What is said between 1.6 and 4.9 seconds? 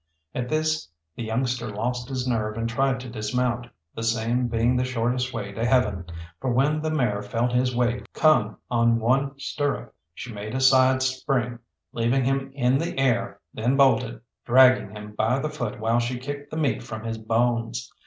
lost his nerve and tried to dismount, the same being the